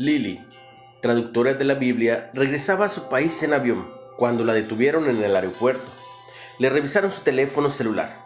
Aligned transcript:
Lily, 0.00 0.46
traductora 1.02 1.54
de 1.54 1.64
la 1.64 1.74
Biblia, 1.74 2.30
regresaba 2.32 2.86
a 2.86 2.88
su 2.88 3.08
país 3.08 3.42
en 3.42 3.52
avión 3.52 3.84
cuando 4.16 4.44
la 4.44 4.52
detuvieron 4.52 5.10
en 5.10 5.24
el 5.24 5.34
aeropuerto. 5.34 5.90
Le 6.60 6.70
revisaron 6.70 7.10
su 7.10 7.22
teléfono 7.22 7.68
celular 7.68 8.16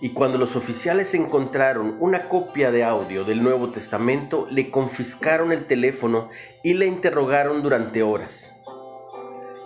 y 0.00 0.08
cuando 0.08 0.36
los 0.36 0.56
oficiales 0.56 1.14
encontraron 1.14 1.96
una 2.00 2.28
copia 2.28 2.72
de 2.72 2.82
audio 2.82 3.22
del 3.22 3.40
Nuevo 3.40 3.70
Testamento, 3.70 4.48
le 4.50 4.72
confiscaron 4.72 5.52
el 5.52 5.66
teléfono 5.66 6.28
y 6.64 6.74
le 6.74 6.86
interrogaron 6.86 7.62
durante 7.62 8.02
horas. 8.02 8.60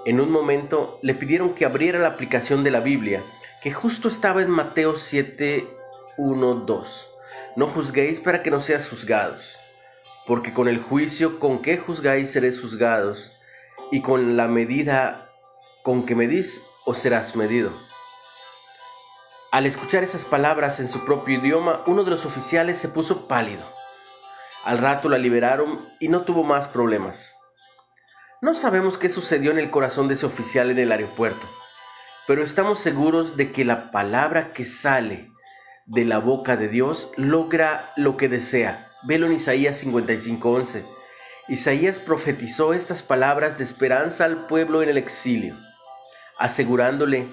En 0.04 0.20
un 0.20 0.30
momento 0.30 0.98
le 1.00 1.14
pidieron 1.14 1.54
que 1.54 1.64
abriera 1.64 1.98
la 1.98 2.08
aplicación 2.08 2.62
de 2.64 2.70
la 2.70 2.80
Biblia, 2.80 3.22
que 3.62 3.72
justo 3.72 4.08
estaba 4.08 4.42
en 4.42 4.50
Mateo 4.50 4.94
7, 4.94 5.66
1, 6.18 6.54
2. 6.54 7.10
No 7.56 7.66
juzguéis 7.66 8.20
para 8.20 8.42
que 8.42 8.50
no 8.50 8.60
seas 8.60 8.90
juzgados 8.90 9.56
porque 10.26 10.52
con 10.52 10.68
el 10.68 10.80
juicio 10.82 11.38
con 11.38 11.60
que 11.60 11.76
juzgáis 11.78 12.30
seréis 12.30 12.60
juzgados, 12.60 13.40
y 13.90 14.02
con 14.02 14.36
la 14.36 14.46
medida 14.46 15.28
con 15.82 16.06
que 16.06 16.14
medís 16.14 16.62
os 16.86 16.98
serás 16.98 17.36
medido. 17.36 17.72
Al 19.52 19.66
escuchar 19.66 20.04
esas 20.04 20.24
palabras 20.24 20.78
en 20.78 20.88
su 20.88 21.04
propio 21.04 21.40
idioma, 21.40 21.82
uno 21.86 22.04
de 22.04 22.10
los 22.10 22.24
oficiales 22.24 22.78
se 22.78 22.88
puso 22.88 23.26
pálido. 23.26 23.64
Al 24.64 24.78
rato 24.78 25.08
la 25.08 25.18
liberaron 25.18 25.80
y 25.98 26.08
no 26.08 26.22
tuvo 26.22 26.44
más 26.44 26.68
problemas. 26.68 27.34
No 28.40 28.54
sabemos 28.54 28.96
qué 28.96 29.08
sucedió 29.08 29.50
en 29.50 29.58
el 29.58 29.70
corazón 29.70 30.06
de 30.06 30.14
ese 30.14 30.26
oficial 30.26 30.70
en 30.70 30.78
el 30.78 30.92
aeropuerto, 30.92 31.46
pero 32.26 32.44
estamos 32.44 32.78
seguros 32.78 33.36
de 33.36 33.50
que 33.50 33.64
la 33.64 33.90
palabra 33.90 34.52
que 34.52 34.64
sale 34.64 35.28
de 35.86 36.04
la 36.04 36.18
boca 36.18 36.56
de 36.56 36.68
Dios 36.68 37.10
logra 37.16 37.92
lo 37.96 38.16
que 38.16 38.28
desea 38.28 38.89
Velo 39.02 39.26
en 39.26 39.32
Isaías 39.32 39.82
55:11. 39.82 40.84
Isaías 41.48 42.00
profetizó 42.00 42.74
estas 42.74 43.02
palabras 43.02 43.56
de 43.56 43.64
esperanza 43.64 44.26
al 44.26 44.46
pueblo 44.46 44.82
en 44.82 44.90
el 44.90 44.98
exilio, 44.98 45.56
asegurándole 46.38 47.26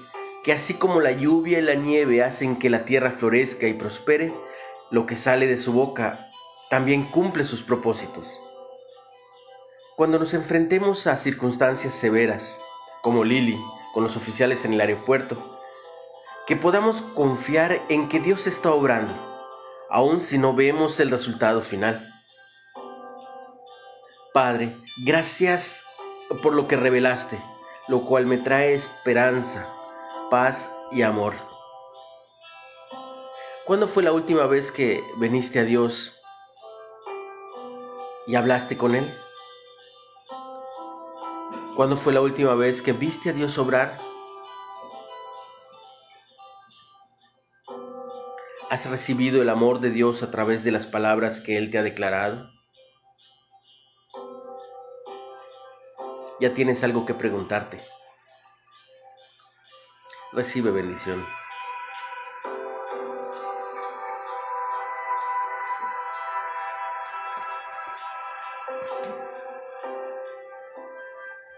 que 0.45 0.53
así 0.53 0.75
como 0.75 1.01
la 1.01 1.11
lluvia 1.11 1.59
y 1.59 1.61
la 1.61 1.75
nieve 1.75 2.23
hacen 2.23 2.57
que 2.57 2.69
la 2.69 2.85
tierra 2.85 3.11
florezca 3.11 3.67
y 3.67 3.73
prospere, 3.73 4.33
lo 4.91 5.05
que 5.05 5.17
sale 5.17 5.45
de 5.45 5.57
su 5.57 5.73
boca 5.73 6.17
también 6.69 7.03
cumple 7.03 7.43
sus 7.43 7.63
propósitos. 7.63 8.39
Cuando 9.97 10.19
nos 10.19 10.33
enfrentemos 10.33 11.05
a 11.05 11.17
circunstancias 11.17 11.93
severas, 11.93 12.61
como 13.01 13.25
Lily 13.25 13.59
con 13.93 14.03
los 14.05 14.15
oficiales 14.15 14.63
en 14.63 14.73
el 14.73 14.79
aeropuerto, 14.81 15.59
que 16.47 16.55
podamos 16.55 17.01
confiar 17.01 17.81
en 17.89 18.07
que 18.07 18.21
Dios 18.21 18.47
está 18.47 18.71
obrando 18.71 19.36
aun 19.89 20.19
si 20.19 20.37
no 20.37 20.53
vemos 20.53 20.99
el 20.99 21.11
resultado 21.11 21.61
final. 21.61 22.13
Padre, 24.33 24.75
gracias 25.05 25.85
por 26.43 26.53
lo 26.53 26.67
que 26.67 26.75
revelaste, 26.75 27.39
lo 27.87 28.05
cual 28.05 28.27
me 28.27 28.37
trae 28.37 28.73
esperanza, 28.73 29.67
paz 30.29 30.73
y 30.91 31.01
amor. 31.01 31.33
¿Cuándo 33.65 33.87
fue 33.87 34.03
la 34.03 34.11
última 34.11 34.45
vez 34.45 34.71
que 34.71 35.03
viniste 35.17 35.59
a 35.59 35.63
Dios 35.63 36.21
y 38.27 38.35
hablaste 38.35 38.77
con 38.77 38.95
Él? 38.95 39.11
¿Cuándo 41.75 41.97
fue 41.97 42.13
la 42.13 42.21
última 42.21 42.55
vez 42.55 42.81
que 42.81 42.93
viste 42.93 43.29
a 43.29 43.33
Dios 43.33 43.57
obrar? 43.57 43.97
¿Has 48.69 48.89
recibido 48.89 49.41
el 49.41 49.49
amor 49.49 49.79
de 49.79 49.91
Dios 49.91 50.23
a 50.23 50.31
través 50.31 50.65
de 50.65 50.71
las 50.71 50.85
palabras 50.85 51.39
que 51.39 51.57
Él 51.57 51.71
te 51.71 51.77
ha 51.77 51.83
declarado? 51.83 52.51
Ya 56.41 56.53
tienes 56.53 56.83
algo 56.83 57.05
que 57.05 57.13
preguntarte. 57.13 57.79
Recibe 60.33 60.71
bendición. 60.71 61.25